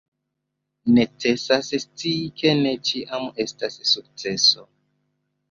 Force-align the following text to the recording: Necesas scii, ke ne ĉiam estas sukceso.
Necesas 0.95 1.69
scii, 1.83 2.23
ke 2.43 2.55
ne 2.63 2.73
ĉiam 2.91 3.29
estas 3.47 3.79
sukceso. 3.93 4.67